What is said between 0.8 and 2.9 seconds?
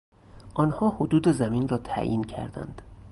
حدود زمین را تعیین کردند.